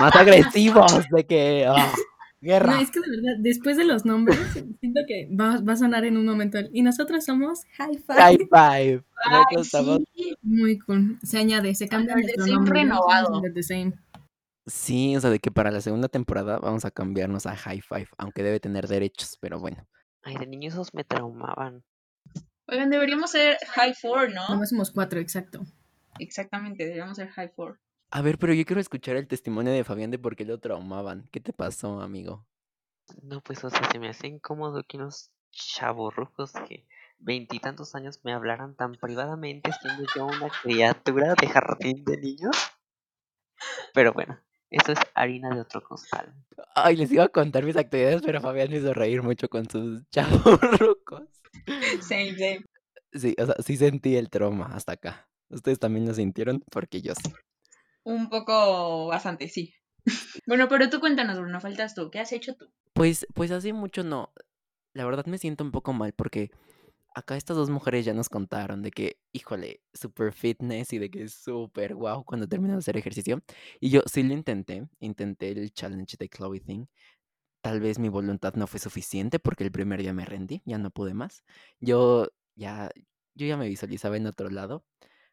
más 0.00 0.14
agresivos, 0.14 0.92
de 1.10 1.26
que 1.26 1.66
ah, 1.66 1.92
guerra. 2.40 2.74
No, 2.74 2.80
es 2.80 2.90
que 2.90 3.00
de 3.00 3.10
verdad, 3.10 3.32
después 3.40 3.76
de 3.76 3.84
los 3.84 4.04
nombres, 4.04 4.38
siento 4.80 5.00
que 5.08 5.28
va, 5.34 5.60
va 5.60 5.72
a 5.72 5.76
sonar 5.76 6.04
en 6.04 6.16
un 6.16 6.26
momento. 6.26 6.58
el- 6.58 6.70
Y 6.72 6.82
nosotros 6.82 7.24
somos 7.24 7.62
High 7.76 7.98
Five. 7.98 8.20
High 8.20 8.38
Five. 8.38 9.04
Ay, 9.24 9.32
Nosotros 9.32 9.66
estamos- 9.66 10.00
sí. 10.14 10.36
Muy 10.42 10.78
cool. 10.78 11.18
Se 11.22 11.38
añade, 11.38 11.74
se 11.74 11.88
cambia 11.88 12.14
nuestro 12.14 12.44
Same 12.44 12.54
nombre. 12.54 12.80
renovado. 12.82 13.42
The 13.52 13.62
Same. 13.62 13.94
Sí, 14.66 15.16
o 15.16 15.20
sea, 15.20 15.30
de 15.30 15.40
que 15.40 15.50
para 15.50 15.70
la 15.70 15.80
segunda 15.80 16.08
temporada 16.08 16.58
vamos 16.58 16.84
a 16.84 16.90
cambiarnos 16.90 17.46
a 17.46 17.54
High 17.54 17.82
Five, 17.82 18.08
aunque 18.16 18.42
debe 18.42 18.60
tener 18.60 18.88
derechos, 18.88 19.36
pero 19.40 19.58
bueno. 19.58 19.86
Ay, 20.22 20.36
de 20.36 20.46
niños 20.46 20.74
esos 20.74 20.94
me 20.94 21.04
traumaban. 21.04 21.84
Oigan, 22.66 22.88
deberíamos 22.88 23.30
ser 23.30 23.58
High 23.74 23.94
Four, 23.94 24.32
¿no? 24.32 24.48
Nomás 24.48 24.70
somos 24.70 24.90
cuatro, 24.90 25.20
exacto. 25.20 25.60
Exactamente, 26.18 26.84
deberíamos 26.84 27.16
ser 27.16 27.28
High 27.28 27.52
Four. 27.54 27.78
A 28.10 28.22
ver, 28.22 28.38
pero 28.38 28.54
yo 28.54 28.64
quiero 28.64 28.80
escuchar 28.80 29.16
el 29.16 29.26
testimonio 29.26 29.72
de 29.72 29.84
Fabián 29.84 30.10
de 30.10 30.18
por 30.18 30.36
qué 30.36 30.44
lo 30.44 30.58
traumaban. 30.60 31.28
¿Qué 31.30 31.40
te 31.40 31.52
pasó, 31.52 32.00
amigo? 32.00 32.46
No, 33.22 33.42
pues, 33.42 33.62
o 33.64 33.70
sea, 33.70 33.90
se 33.90 33.98
me 33.98 34.08
hace 34.08 34.28
incómodo 34.28 34.82
que 34.88 34.96
unos 34.96 35.30
chavorrucos 35.50 36.52
que 36.66 36.86
veintitantos 37.18 37.94
años 37.94 38.20
me 38.22 38.32
hablaran 38.32 38.76
tan 38.76 38.92
privadamente 38.92 39.70
siendo 39.82 40.04
yo 40.14 40.26
una 40.26 40.48
criatura 40.62 41.34
de 41.34 41.48
jardín 41.48 42.04
de 42.04 42.16
niños. 42.16 42.56
Pero 43.92 44.12
bueno, 44.12 44.38
eso 44.74 44.92
es 44.92 44.98
harina 45.14 45.54
de 45.54 45.60
otro 45.60 45.82
costal. 45.82 46.34
Ay, 46.74 46.96
les 46.96 47.12
iba 47.12 47.24
a 47.24 47.28
contar 47.28 47.64
mis 47.64 47.76
actividades, 47.76 48.22
pero 48.22 48.40
Fabián 48.40 48.70
me 48.70 48.78
hizo 48.78 48.92
reír 48.92 49.22
mucho 49.22 49.48
con 49.48 49.68
sus 49.70 50.08
chavorrucos. 50.10 51.28
Same, 52.00 52.32
same. 52.32 52.64
Sí, 53.12 53.36
o 53.38 53.46
sea, 53.46 53.54
sí 53.64 53.76
sentí 53.76 54.16
el 54.16 54.30
trauma 54.30 54.66
hasta 54.74 54.92
acá. 54.92 55.28
¿Ustedes 55.48 55.78
también 55.78 56.06
lo 56.06 56.14
sintieron? 56.14 56.64
Porque 56.70 57.00
yo 57.00 57.14
sí. 57.14 57.32
Un 58.02 58.28
poco 58.28 59.06
bastante, 59.06 59.48
sí. 59.48 59.74
Bueno, 60.46 60.68
pero 60.68 60.90
tú 60.90 61.00
cuéntanos, 61.00 61.38
Bruno, 61.38 61.60
faltas 61.60 61.94
tú. 61.94 62.10
¿Qué 62.10 62.18
has 62.18 62.32
hecho 62.32 62.54
tú? 62.54 62.66
Pues, 62.92 63.26
pues 63.32 63.50
hace 63.52 63.72
mucho 63.72 64.02
no. 64.02 64.32
La 64.92 65.04
verdad 65.04 65.26
me 65.26 65.38
siento 65.38 65.64
un 65.64 65.70
poco 65.70 65.92
mal 65.92 66.12
porque 66.12 66.50
acá 67.14 67.36
estas 67.36 67.56
dos 67.56 67.70
mujeres 67.70 68.04
ya 68.04 68.14
nos 68.14 68.28
contaron 68.28 68.82
de 68.82 68.90
que, 68.90 69.18
híjole, 69.32 69.80
super 69.92 70.32
fitness 70.32 70.92
y 70.92 70.98
de 70.98 71.10
que 71.10 71.24
es 71.24 71.34
súper 71.34 71.94
guau 71.94 72.24
cuando 72.24 72.48
terminan 72.48 72.76
de 72.76 72.80
hacer 72.80 72.96
ejercicio. 72.96 73.42
Y 73.80 73.90
yo 73.90 74.02
sí 74.06 74.22
lo 74.22 74.34
intenté, 74.34 74.88
intenté 75.00 75.50
el 75.52 75.72
challenge 75.72 76.16
de 76.18 76.28
clothing. 76.28 76.88
Tal 77.62 77.80
vez 77.80 77.98
mi 77.98 78.08
voluntad 78.10 78.54
no 78.54 78.66
fue 78.66 78.80
suficiente 78.80 79.38
porque 79.40 79.64
el 79.64 79.72
primer 79.72 80.00
día 80.02 80.12
me 80.12 80.24
rendí, 80.26 80.62
ya 80.66 80.78
no 80.78 80.90
pude 80.90 81.14
más. 81.14 81.44
Yo 81.80 82.28
ya, 82.56 82.90
yo 83.34 83.46
ya 83.46 83.56
me 83.56 83.68
visualizaba 83.68 84.16
en 84.16 84.26
otro 84.26 84.50
lado. 84.50 84.84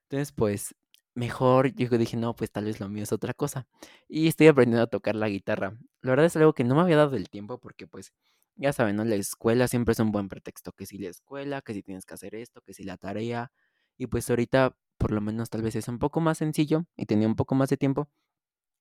Entonces, 0.04 0.32
pues, 0.34 0.76
mejor 1.16 1.74
yo 1.76 1.90
dije, 1.98 2.18
no, 2.18 2.36
pues 2.36 2.52
tal 2.52 2.66
vez 2.66 2.80
lo 2.80 2.90
mío 2.90 3.04
es 3.04 3.14
otra 3.14 3.34
cosa. 3.34 3.68
Y 4.08 4.28
estoy 4.28 4.48
aprendiendo 4.48 4.84
a 4.84 4.88
tocar 4.88 5.16
la 5.16 5.30
guitarra. 5.30 5.78
La 6.02 6.12
verdad 6.12 6.26
es 6.28 6.36
algo 6.38 6.54
que 6.54 6.64
no 6.64 6.76
me 6.76 6.82
había 6.82 6.98
dado 6.98 7.16
el 7.18 7.30
tiempo 7.30 7.60
porque, 7.60 7.88
pues, 7.88 8.14
ya 8.62 8.74
saben, 8.74 8.96
¿no? 8.98 9.06
La 9.06 9.15
escuela 9.15 9.68
siempre 9.68 9.94
es 9.94 10.00
un 10.00 10.12
buen 10.12 10.30
pretexto. 10.30 10.72
Que 10.74 10.86
si 10.86 10.98
la 10.98 11.10
escuela, 11.10 11.62
que 11.62 11.74
si 11.74 11.84
tienes 11.84 12.06
que 12.06 12.13
hacer 12.15 12.36
esto, 12.36 12.62
que 12.62 12.74
si 12.74 12.84
la 12.84 12.98
tarea. 12.98 13.51
Y 13.98 14.08
pues 14.08 14.30
ahorita, 14.30 14.77
por 14.98 15.12
lo 15.12 15.22
menos, 15.22 15.50
tal 15.50 15.62
vez 15.63 15.75
es 15.75 15.88
un 15.88 16.00
poco 16.00 16.22
más 16.22 16.38
sencillo 16.39 16.86
y 16.98 17.06
tenía 17.08 17.27
un 17.27 17.36
poco 17.36 17.56
más 17.56 17.70
de 17.70 17.77
tiempo. 17.77 18.10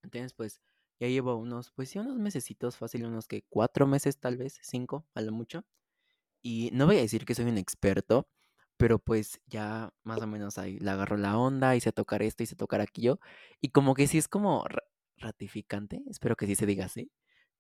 Entonces, 0.03 0.35
pues, 0.35 0.61
ya 1.01 1.09
llevo 1.09 1.37
unos, 1.37 1.73
pues 1.73 1.91
sí, 1.91 1.99
unos 1.99 2.19
mesecitos, 2.19 2.77
fácil, 2.77 3.05
unos 3.07 3.27
que 3.29 3.45
cuatro 3.49 3.87
meses 3.87 4.19
tal 4.21 4.37
vez, 4.37 4.59
cinco, 4.63 5.07
a 5.15 5.21
lo 5.23 5.33
mucho. 5.33 5.65
Y 6.43 6.71
no 6.73 6.87
voy 6.87 6.99
a 6.99 7.01
decir 7.03 7.25
que 7.27 7.35
soy 7.35 7.47
un 7.47 7.59
experto, 7.59 8.29
pero 8.77 8.99
pues 8.99 9.41
ya 9.47 9.93
más 10.05 10.23
o 10.23 10.27
menos 10.27 10.59
ahí 10.59 10.79
le 10.79 10.91
agarro 10.91 11.17
la 11.19 11.39
onda, 11.39 11.77
hice 11.77 11.93
tocar 11.93 12.23
esto, 12.23 12.43
hice 12.43 12.57
tocar 12.57 12.81
aquello. 12.81 13.21
Y 13.61 13.71
como 13.71 13.95
que 13.95 14.07
sí 14.09 14.19
es 14.19 14.29
como 14.29 14.65
ra- 14.69 14.85
ratificante, 15.19 16.03
espero 16.09 16.37
que 16.37 16.47
sí 16.47 16.55
se 16.57 16.67
diga 16.67 16.87
así. 16.87 17.11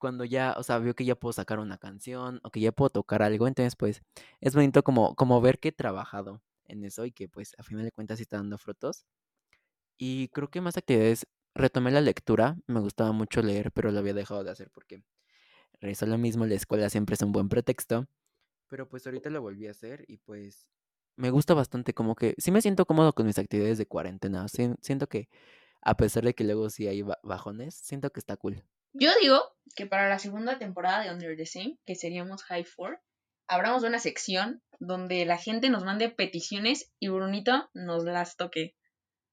Cuando 0.00 0.24
ya, 0.26 0.56
o 0.58 0.64
sea, 0.64 0.78
veo 0.80 0.94
que 0.96 1.06
ya 1.06 1.16
puedo 1.16 1.34
sacar 1.34 1.60
una 1.60 1.78
canción 1.78 2.40
o 2.44 2.50
que 2.52 2.60
ya 2.60 2.72
puedo 2.72 2.90
tocar 2.90 3.22
algo, 3.22 3.48
entonces 3.48 3.76
pues 3.76 4.02
es 4.40 4.54
bonito 4.56 4.82
como, 4.84 5.14
como 5.16 5.40
ver 5.42 5.60
que 5.60 5.70
he 5.70 5.72
trabajado 5.72 6.42
en 6.66 6.84
eso 6.84 7.06
y 7.06 7.12
que 7.12 7.28
pues 7.28 7.54
a 7.58 7.64
final 7.64 7.84
de 7.84 7.92
cuentas 7.92 8.18
sí 8.18 8.24
está 8.24 8.38
dando 8.38 8.58
frutos. 8.58 9.06
Y 9.98 10.28
creo 10.28 10.48
que 10.50 10.60
más 10.60 10.76
actividades, 10.76 11.26
retomé 11.54 11.90
la 11.90 12.00
lectura, 12.00 12.56
me 12.66 12.80
gustaba 12.80 13.12
mucho 13.12 13.42
leer, 13.42 13.72
pero 13.72 13.90
lo 13.90 13.98
había 13.98 14.14
dejado 14.14 14.44
de 14.44 14.50
hacer 14.50 14.70
porque 14.70 15.02
regresó 15.80 16.06
lo 16.06 16.18
mismo, 16.18 16.46
la 16.46 16.54
escuela 16.56 16.90
siempre 16.90 17.14
es 17.14 17.22
un 17.22 17.32
buen 17.32 17.48
pretexto, 17.48 18.06
pero 18.68 18.88
pues 18.88 19.06
ahorita 19.06 19.30
lo 19.30 19.42
volví 19.42 19.68
a 19.68 19.72
hacer 19.72 20.04
y 20.08 20.18
pues 20.18 20.68
me 21.16 21.30
gusta 21.30 21.54
bastante, 21.54 21.94
como 21.94 22.16
que 22.16 22.34
sí 22.38 22.50
me 22.52 22.62
siento 22.62 22.86
cómodo 22.86 23.14
con 23.14 23.26
mis 23.26 23.38
actividades 23.38 23.78
de 23.78 23.86
cuarentena, 23.86 24.48
sien- 24.48 24.76
siento 24.82 25.08
que 25.08 25.28
a 25.82 25.96
pesar 25.96 26.24
de 26.24 26.34
que 26.34 26.44
luego 26.44 26.70
sí 26.70 26.88
hay 26.88 27.02
ba- 27.02 27.18
bajones, 27.22 27.74
siento 27.76 28.10
que 28.12 28.20
está 28.20 28.36
cool. 28.38 28.64
Yo 28.92 29.10
digo 29.20 29.40
que 29.74 29.86
para 29.86 30.08
la 30.08 30.18
segunda 30.18 30.58
temporada 30.58 31.02
de 31.02 31.10
Under 31.12 31.36
the 31.36 31.46
Same, 31.46 31.78
que 31.86 31.94
seríamos 31.94 32.42
High 32.44 32.64
Four, 32.64 33.00
abramos 33.48 33.82
una 33.82 33.98
sección 33.98 34.62
donde 34.78 35.24
la 35.26 35.36
gente 35.36 35.68
nos 35.70 35.84
mande 35.84 36.08
peticiones 36.08 36.90
y 36.98 37.08
Brunito 37.08 37.68
nos 37.74 38.04
las 38.04 38.36
toque. 38.36 38.74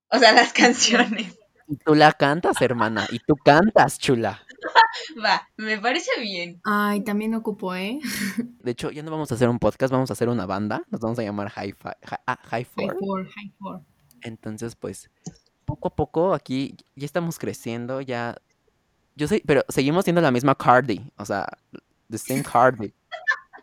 O 0.09 0.17
sea, 0.19 0.31
las 0.33 0.53
canciones. 0.53 1.37
Y 1.69 1.75
tú 1.77 1.95
la 1.95 2.13
cantas, 2.13 2.61
hermana, 2.61 3.05
y 3.11 3.19
tú 3.19 3.35
cantas, 3.35 3.99
chula. 3.99 4.41
Va, 5.23 5.47
me 5.57 5.77
parece 5.79 6.09
bien. 6.21 6.61
Ay, 6.63 7.01
también 7.03 7.35
ocupo, 7.35 7.75
¿eh? 7.75 7.99
De 8.63 8.71
hecho, 8.71 8.89
ya 8.89 9.03
no 9.03 9.11
vamos 9.11 9.31
a 9.31 9.35
hacer 9.35 9.49
un 9.49 9.59
podcast, 9.59 9.91
vamos 9.91 10.09
a 10.09 10.13
hacer 10.13 10.29
una 10.29 10.45
banda, 10.45 10.81
nos 10.89 11.01
vamos 11.01 11.19
a 11.19 11.23
llamar 11.23 11.49
High, 11.49 11.73
Fi- 11.73 11.89
Hi- 12.09 12.23
ah, 12.25 12.39
High 12.43 12.63
High 12.63 12.65
Four. 12.65 12.97
four, 12.99 13.25
high 13.27 13.51
four. 13.59 13.81
Entonces, 14.21 14.75
pues, 14.75 15.11
poco 15.65 15.89
a 15.89 15.95
poco 15.95 16.33
aquí 16.33 16.75
ya 16.95 17.05
estamos 17.05 17.37
creciendo, 17.37 17.99
ya... 18.01 18.37
Yo 19.17 19.27
sé, 19.27 19.41
pero 19.45 19.65
seguimos 19.67 20.03
siendo 20.03 20.21
la 20.21 20.29
misma 20.29 20.53
Cardi, 20.53 21.01
o 21.17 21.25
sea, 21.25 21.47
the 22.09 22.19
same 22.19 22.43
Cardi. 22.43 22.93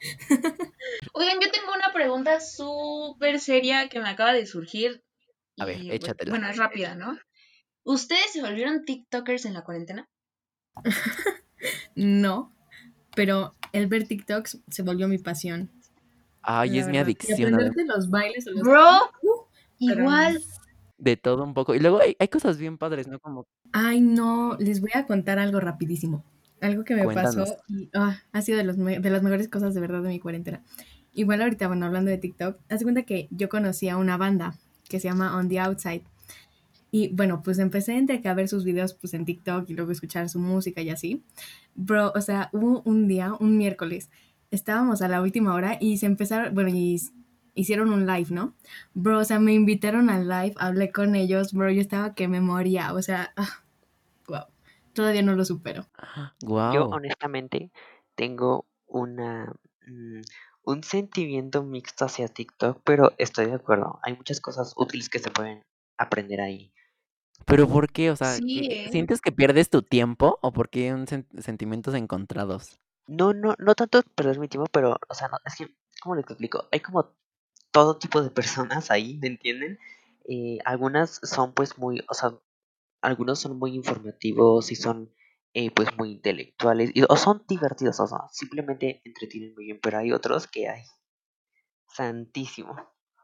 Oigan, 1.13 1.39
yo 1.41 1.51
tengo 1.53 1.73
una 1.73 1.93
pregunta 1.93 2.41
súper 2.41 3.39
seria 3.39 3.89
que 3.89 4.01
me 4.01 4.09
acaba 4.09 4.33
de 4.33 4.47
surgir. 4.47 5.05
A 5.59 5.65
ver, 5.65 5.81
y, 5.81 5.93
échatela. 5.93 6.31
Bueno, 6.31 6.49
es 6.49 6.57
rápida, 6.57 6.97
¿no? 6.97 7.17
¿Ustedes 7.85 8.33
se 8.33 8.43
volvieron 8.43 8.85
TikTokers 8.85 9.45
en 9.47 9.55
la 9.55 9.63
cuarentena? 9.63 10.09
No, 11.95 12.55
pero 13.17 13.55
el 13.73 13.87
ver 13.87 14.07
TikToks 14.07 14.59
se 14.69 14.83
volvió 14.83 15.09
mi 15.09 15.17
pasión. 15.17 15.71
Ay, 16.43 16.73
la 16.73 16.81
es 16.81 16.87
mi 16.89 16.99
verdad. 16.99 17.09
Y 17.09 17.13
adicción. 17.13 17.55
a 17.55 17.57
ver, 17.57 17.69
aprenderte 17.69 17.85
los 17.87 18.11
bailes 18.11 18.45
los... 18.45 18.61
Bro, 18.61 19.11
Uh, 19.23 19.47
igual. 19.79 20.43
De 21.05 21.19
todo 21.19 21.45
un 21.45 21.53
poco. 21.53 21.75
Y 21.75 21.81
luego 21.81 22.01
hay, 22.01 22.17
hay 22.19 22.29
cosas 22.29 22.57
bien 22.57 22.79
padres, 22.79 23.09
¿no? 23.09 23.21
Como, 23.21 23.47
Ay, 23.73 24.01
no, 24.01 24.57
les 24.59 24.81
voy 24.81 24.91
a 24.95 25.05
contar 25.05 25.39
algo 25.39 25.61
rapidísimo. 25.61 26.25
Algo 26.63 26.83
que 26.83 26.95
me 26.95 27.05
Cuéntanos. 27.05 27.37
pasó 27.37 27.57
y 27.69 27.91
ah, 27.93 28.17
ha 28.33 28.41
sido 28.41 28.57
de, 28.57 28.65
los 28.65 28.79
de 28.79 29.11
las 29.11 29.23
mejores 29.23 29.49
cosas 29.49 29.75
de 29.75 29.83
verdad 29.83 30.03
de 30.03 30.09
mi 30.09 30.19
cuarentena. 30.19 30.63
Igual 31.13 31.43
ahorita, 31.43 31.69
bueno, 31.69 31.85
hablando 31.85 32.11
de 32.11 32.17
TikTok, 32.17 32.59
haz 32.71 32.83
cuenta 32.83 33.03
que 33.03 33.29
yo 33.31 33.51
conocí 33.51 33.91
a 33.91 33.99
una 33.99 34.17
banda 34.17 34.57
que 34.89 34.99
se 34.99 35.09
llama 35.09 35.37
On 35.37 35.47
The 35.47 35.61
Outside. 35.61 36.05
Y 36.91 37.09
bueno, 37.09 37.43
pues 37.43 37.59
empecé 37.59 37.99
entre 37.99 38.23
que 38.23 38.29
a 38.29 38.35
ver 38.35 38.49
sus 38.49 38.65
videos 38.65 38.95
pues 38.95 39.13
en 39.13 39.27
TikTok 39.27 39.69
y 39.69 39.75
luego 39.75 39.93
escuchar 39.93 40.31
su 40.31 40.39
música 40.39 40.81
y 40.81 40.89
así. 40.89 41.23
Bro, 41.75 42.13
o 42.15 42.21
sea, 42.23 42.49
hubo 42.53 42.81
un 42.87 43.09
día, 43.09 43.35
un 43.39 43.59
miércoles, 43.59 44.09
estábamos 44.51 45.03
a 45.03 45.09
la 45.09 45.21
última 45.21 45.53
hora 45.55 45.77
y 45.79 45.99
se 45.99 46.07
empezaron, 46.07 46.55
bueno, 46.55 46.71
y 46.71 46.99
hicieron 47.55 47.93
un 47.93 48.07
live, 48.07 48.29
¿no? 48.31 48.55
Bro, 48.95 49.21
o 49.21 49.25
sea, 49.25 49.39
me 49.41 49.53
invitaron 49.53 50.11
al 50.11 50.29
live, 50.29 50.55
hablé 50.59 50.91
con 50.93 51.15
ellos, 51.15 51.53
bro, 51.53 51.71
yo 51.71 51.81
estaba 51.81 52.15
que 52.15 52.29
me 52.29 52.41
moría, 52.41 52.93
o 52.95 53.03
sea, 53.03 53.33
ah, 53.37 53.63
wow, 54.29 54.45
todavía 54.93 55.23
no 55.23 55.35
lo 55.35 55.45
supero. 55.45 55.87
Yo 56.41 56.49
wow. 56.49 56.95
honestamente 56.95 57.71
tengo 58.15 58.67
una 58.87 59.53
mm, 59.87 60.21
un 60.67 60.83
sentimiento 60.83 61.63
mixto 61.63 62.07
hacia 62.07 62.29
TikTok, 62.29 62.81
pero 62.85 63.13
estoy 63.19 63.47
de 63.47 63.55
acuerdo. 63.55 64.01
Hay 64.03 64.17
muchas 64.17 64.41
cosas 64.41 64.73
útiles 64.77 65.09
que 65.11 65.19
se 65.19 65.31
pueden 65.31 65.63
aprender 65.99 66.41
ahí. 66.41 66.73
Pero 67.45 67.69
¿por 67.69 67.91
qué? 67.93 68.11
O 68.11 68.17
sea, 68.17 68.37
Sí, 68.37 68.63
¿qué- 68.69 68.87
¿eh? 68.87 68.89
¿sientes 68.91 69.21
que 69.21 69.33
pierdes 69.33 69.69
tu 69.69 69.83
tiempo 69.83 70.39
o 70.41 70.53
por 70.53 70.71
qué 70.71 70.95
un 70.95 71.07
sen- 71.07 71.27
sentimientos 71.41 71.95
encontrados? 71.95 72.79
No, 73.07 73.35
no, 73.35 73.55
no 73.59 73.75
tanto 73.75 74.03
perder 74.15 74.39
mi 74.39 74.49
tiempo, 74.49 74.67
pero, 74.73 74.97
o 75.09 75.15
sea, 75.15 75.29
no, 75.29 75.37
es 75.45 75.57
que, 75.57 75.75
¿cómo 76.03 76.15
les 76.15 76.25
explico? 76.25 76.67
Hay 76.73 76.81
como 76.81 77.11
todo 77.75 77.99
tipo 77.99 78.23
de 78.23 78.31
personas 78.31 78.93
ahí, 78.93 79.19
¿me 79.21 79.27
entienden? 79.27 79.81
Eh, 80.29 80.59
algunas 80.65 81.19
son 81.25 81.53
pues 81.55 81.77
muy, 81.77 82.05
o 82.09 82.15
sea, 82.15 82.33
algunos 83.03 83.41
son 83.41 83.59
muy 83.59 83.75
informativos 83.75 84.71
y 84.71 84.77
son 84.77 85.13
eh, 85.55 85.73
pues 85.73 85.89
muy 85.99 86.13
intelectuales, 86.13 86.93
y, 86.95 87.03
o 87.03 87.17
son 87.17 87.45
divertidos, 87.49 87.99
o 87.99 88.07
sea, 88.07 88.19
simplemente 88.31 89.03
entretienen 89.05 89.55
muy 89.55 89.65
bien, 89.65 89.81
pero 89.83 89.99
hay 89.99 90.13
otros 90.13 90.47
que 90.47 90.69
hay, 90.69 90.85
santísimo. 91.89 92.77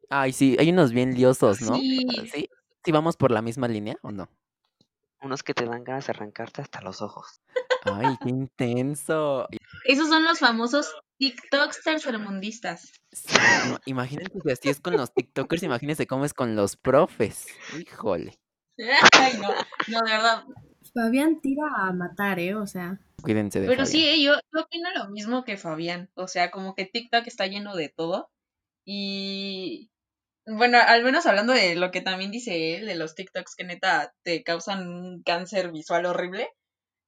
Ay, 0.08 0.32
sí, 0.32 0.56
hay 0.58 0.70
unos 0.70 0.92
bien 0.92 1.14
liosos, 1.14 1.60
¿no? 1.60 1.76
Sí. 1.76 2.04
¿Sí? 2.32 2.50
¿Sí 2.84 2.90
vamos 2.90 3.16
por 3.16 3.30
la 3.30 3.42
misma 3.42 3.68
línea 3.68 3.96
o 4.02 4.10
no? 4.10 4.28
Unos 5.22 5.44
que 5.44 5.54
te 5.54 5.64
dan 5.64 5.84
ganas 5.84 6.08
de 6.08 6.10
arrancarte 6.10 6.60
hasta 6.60 6.80
los 6.80 7.02
ojos. 7.02 7.40
Ay, 7.84 8.16
qué 8.20 8.30
intenso. 8.30 9.46
Esos 9.84 10.08
son 10.08 10.24
los 10.24 10.40
famosos 10.40 10.92
TikToks 11.20 11.82
tercermundistas. 11.84 12.92
Sí, 13.12 13.36
imagínense 13.84 14.32
si 14.42 14.50
así 14.50 14.68
es 14.70 14.80
con 14.80 14.96
los 14.96 15.12
TikTokers, 15.12 15.62
imagínense 15.62 16.06
cómo 16.06 16.24
es 16.24 16.32
con 16.32 16.56
los 16.56 16.76
profes. 16.76 17.46
Híjole. 17.78 18.40
Ay, 19.12 19.34
no, 19.38 19.48
no, 19.88 20.00
de 20.06 20.12
verdad. 20.12 20.44
Fabián 20.94 21.40
tira 21.42 21.64
a 21.76 21.92
matar, 21.92 22.38
¿eh? 22.40 22.54
O 22.54 22.66
sea, 22.66 22.98
Cuídense 23.22 23.60
de 23.60 23.68
Pero 23.68 23.84
sí, 23.84 23.98
Fabián. 23.98 24.14
eh, 24.14 24.22
yo, 24.22 24.32
yo 24.54 24.62
opino 24.62 24.88
lo 24.94 25.10
mismo 25.10 25.44
que 25.44 25.58
Fabián. 25.58 26.10
O 26.14 26.26
sea, 26.26 26.50
como 26.50 26.74
que 26.74 26.86
TikTok 26.86 27.26
está 27.26 27.46
lleno 27.46 27.76
de 27.76 27.90
todo. 27.90 28.30
Y 28.86 29.90
bueno, 30.46 30.78
al 30.84 31.04
menos 31.04 31.26
hablando 31.26 31.52
de 31.52 31.76
lo 31.76 31.90
que 31.90 32.00
también 32.00 32.30
dice 32.30 32.76
él, 32.76 32.86
de 32.86 32.94
los 32.94 33.14
TikToks 33.14 33.56
que 33.56 33.64
neta 33.64 34.14
te 34.24 34.42
causan 34.42 34.88
un 34.88 35.22
cáncer 35.22 35.70
visual 35.70 36.06
horrible. 36.06 36.48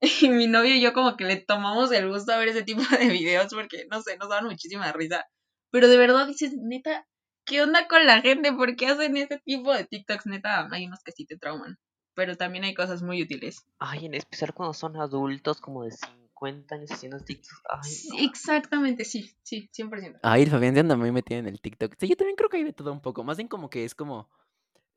Y 0.20 0.28
mi 0.28 0.46
novio 0.48 0.74
y 0.74 0.80
yo 0.80 0.92
como 0.92 1.16
que 1.16 1.24
le 1.24 1.36
tomamos 1.36 1.92
el 1.92 2.08
gusto 2.08 2.32
a 2.32 2.36
ver 2.38 2.48
ese 2.48 2.62
tipo 2.64 2.82
de 2.98 3.06
videos 3.08 3.52
porque, 3.54 3.86
no 3.90 4.02
sé, 4.02 4.16
nos 4.18 4.28
daban 4.28 4.46
muchísima 4.46 4.90
risa. 4.92 5.24
Pero 5.70 5.88
de 5.88 5.96
verdad 5.96 6.26
dices, 6.26 6.52
neta, 6.60 7.06
¿qué 7.46 7.62
onda 7.62 7.86
con 7.88 8.04
la 8.04 8.20
gente? 8.20 8.52
¿Por 8.52 8.76
qué 8.76 8.88
hacen 8.88 9.16
ese 9.16 9.40
tipo 9.44 9.72
de 9.72 9.84
TikToks? 9.86 10.26
Neta, 10.26 10.68
hay 10.70 10.86
unos 10.86 11.02
que 11.04 11.12
sí 11.12 11.24
te 11.24 11.38
trauman. 11.38 11.78
Pero 12.14 12.36
también 12.36 12.64
hay 12.64 12.74
cosas 12.74 13.02
muy 13.02 13.22
útiles. 13.22 13.64
Ay, 13.78 14.06
en 14.06 14.14
especial 14.14 14.52
cuando 14.52 14.74
son 14.74 14.96
adultos 14.96 15.60
como 15.60 15.84
de 15.84 15.92
50 15.92 16.74
años 16.74 16.90
haciendo 16.90 17.18
TikToks. 17.20 17.62
Ay, 17.70 17.90
Sí, 17.90 18.08
no. 18.10 18.28
exactamente, 18.28 19.04
sí, 19.04 19.34
sí, 19.42 19.70
100%. 19.72 20.18
Ay, 20.22 20.44
Fabián 20.46 20.74
se 20.74 20.80
anda 20.80 20.96
muy 20.96 21.10
metido 21.12 21.38
en 21.40 21.46
el 21.46 21.60
TikTok. 21.60 21.94
Sí, 21.98 22.08
yo 22.08 22.16
también 22.16 22.36
creo 22.36 22.50
que 22.50 22.58
hay 22.58 22.64
de 22.64 22.72
todo 22.74 22.92
un 22.92 23.00
poco. 23.00 23.24
Más 23.24 23.36
bien 23.38 23.48
como 23.48 23.70
que 23.70 23.84
es 23.84 23.94
como. 23.94 24.28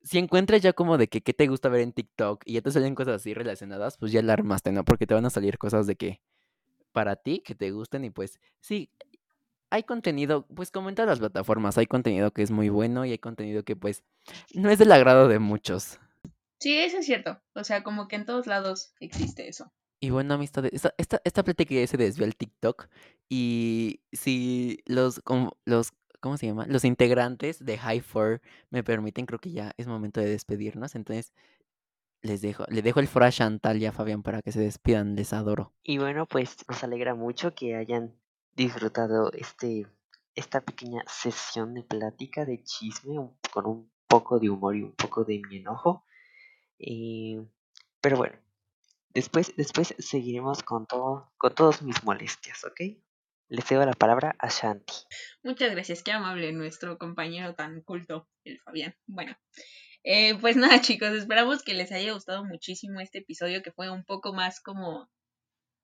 Si 0.06 0.20
encuentras 0.20 0.62
ya 0.62 0.72
como 0.72 0.98
de 0.98 1.08
que 1.10 1.22
qué 1.22 1.34
te 1.34 1.48
gusta 1.48 1.68
ver 1.68 1.82
en 1.82 1.92
TikTok 1.92 2.44
y 2.46 2.54
ya 2.54 2.62
te 2.62 2.72
salen 2.72 2.96
cosas 2.96 3.16
así 3.16 3.34
relacionadas, 3.34 3.98
pues 3.98 4.12
ya 4.12 4.22
la 4.22 4.34
armaste, 4.34 4.72
¿no? 4.72 4.86
Porque 4.86 5.08
te 5.08 5.16
van 5.16 5.26
a 5.26 5.30
salir 5.32 5.58
cosas 5.58 5.88
de 5.88 5.96
que 5.96 6.22
para 6.94 7.16
ti 7.18 7.42
que 7.44 7.56
te 7.56 7.72
gusten 7.72 8.06
y 8.06 8.12
pues 8.12 8.40
sí, 8.62 8.90
hay 9.72 9.84
contenido, 9.84 10.46
pues 10.48 10.72
como 10.72 10.90
en 10.90 10.96
todas 10.96 11.10
las 11.10 11.20
plataformas, 11.20 11.78
hay 11.78 11.88
contenido 11.88 12.32
que 12.32 12.44
es 12.44 12.52
muy 12.52 12.70
bueno 12.70 13.04
y 13.04 13.12
hay 13.12 13.18
contenido 13.18 13.64
que 13.64 13.76
pues 13.76 14.04
no 14.54 14.70
es 14.70 14.80
del 14.80 14.92
agrado 14.92 15.28
de 15.28 15.40
muchos. 15.40 16.00
Sí, 16.60 16.78
eso 16.78 17.00
es 17.00 17.06
cierto. 17.06 17.42
O 17.54 17.64
sea, 17.64 17.84
como 17.84 18.08
que 18.08 18.16
en 18.16 18.26
todos 18.26 18.48
lados 18.48 18.94
existe 19.00 19.48
eso. 19.50 19.74
Y 20.00 20.12
bueno, 20.12 20.36
amistades, 20.36 20.72
esta, 20.74 20.94
esta, 20.98 21.22
esta 21.24 21.44
plática 21.44 21.74
ya 21.74 21.88
se 21.88 21.98
desvió 21.98 22.26
al 22.26 22.36
TikTok 22.36 22.88
y 23.28 24.02
si 24.12 24.84
los, 24.86 25.20
como- 25.22 25.58
los, 25.66 25.94
¿cómo 26.26 26.38
se 26.38 26.48
llama? 26.48 26.66
Los 26.66 26.86
integrantes 26.86 27.64
de 27.64 27.78
High 27.78 28.02
Four 28.02 28.42
me 28.72 28.84
permiten, 28.84 29.28
creo 29.28 29.38
que 29.38 29.52
ya 29.52 29.74
es 29.78 29.86
momento 29.86 30.20
de 30.20 30.26
despedirnos, 30.26 30.96
entonces 30.96 31.32
les 32.24 32.42
dejo, 32.42 32.66
le 32.68 32.82
dejo 32.82 33.00
el 33.00 33.08
foro 33.08 33.26
a 33.26 33.32
Chantal 33.32 33.80
y 33.80 33.86
a 33.86 33.92
Fabián 33.92 34.24
para 34.24 34.42
que 34.42 34.52
se 34.52 34.60
despidan, 34.60 35.16
les 35.16 35.34
adoro. 35.34 35.72
Y 35.84 36.00
bueno, 36.00 36.26
pues 36.26 36.58
nos 36.68 36.84
alegra 36.84 37.14
mucho 37.14 37.54
que 37.54 37.76
hayan 37.76 38.16
disfrutado 38.56 39.32
este 39.34 39.86
esta 40.34 40.62
pequeña 40.62 41.04
sesión 41.08 41.76
de 41.76 41.84
plática, 41.84 42.44
de 42.44 42.64
chisme, 42.64 43.30
con 43.54 43.68
un 43.68 43.92
poco 44.08 44.40
de 44.40 44.50
humor 44.50 44.76
y 44.76 44.82
un 44.82 44.94
poco 44.94 45.26
de 45.26 45.40
mi 45.48 45.58
enojo. 45.58 46.06
Eh, 46.80 47.46
pero 48.02 48.18
bueno, 48.18 48.36
después, 49.14 49.54
después 49.58 49.94
seguiremos 50.00 50.64
con 50.64 50.88
todo, 50.88 51.32
con 51.38 51.54
todas 51.54 51.84
mis 51.84 52.04
molestias, 52.04 52.66
¿ok? 52.66 52.82
Le 53.48 53.62
cedo 53.62 53.86
la 53.86 53.94
palabra 53.94 54.36
a 54.40 54.50
Shanti. 54.50 54.94
Muchas 55.44 55.72
gracias, 55.72 56.04
qué 56.04 56.12
amable 56.12 56.52
nuestro 56.52 56.98
compañero 56.98 57.56
tan 57.56 57.82
culto, 57.82 58.28
el 58.44 58.60
Fabián. 58.60 58.96
Bueno, 59.06 59.38
eh, 60.04 60.36
pues 60.40 60.56
nada 60.56 60.80
chicos, 60.82 61.10
esperamos 61.14 61.64
que 61.64 61.74
les 61.74 61.92
haya 61.92 62.14
gustado 62.14 62.44
muchísimo 62.44 63.00
este 63.00 63.20
episodio 63.20 63.62
que 63.62 63.72
fue 63.72 63.90
un 63.90 64.04
poco 64.04 64.34
más 64.34 64.60
como, 64.60 65.10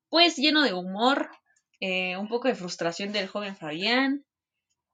pues 0.10 0.38
lleno 0.38 0.64
de 0.64 0.74
humor, 0.74 1.30
eh, 1.80 2.18
un 2.18 2.28
poco 2.28 2.48
de 2.48 2.56
frustración 2.56 3.12
del 3.12 3.28
joven 3.28 3.56
Fabián, 3.56 4.26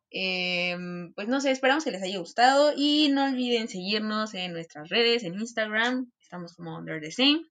Em, 0.10 1.14
pues 1.14 1.28
no 1.28 1.42
sé, 1.42 1.52
esperamos 1.52 1.84
que 1.84 1.92
les 1.92 2.02
haya 2.02 2.20
gustado 2.20 2.74
y 2.76 3.10
no 3.10 3.26
olviden 3.26 3.68
seguirnos 3.68 4.34
en 4.34 4.54
nuestras 4.54 4.90
redes, 4.90 5.24
en 5.24 5.36
Instagram, 5.36 6.12
estamos 6.20 6.56
como 6.56 6.78
Under 6.78 7.02
the 7.02 7.12
Same. 7.12 7.44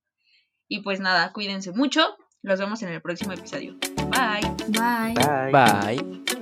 Y 0.68 0.80
pues 0.80 1.00
nada, 1.00 1.32
cuídense 1.32 1.72
mucho, 1.72 2.16
los 2.42 2.58
vemos 2.58 2.82
en 2.82 2.88
el 2.90 3.02
próximo 3.02 3.32
episodio. 3.32 3.78
Bye. 4.16 4.40
Bye. 4.70 5.14
Bye. 5.14 5.50
Bye. 5.52 6.32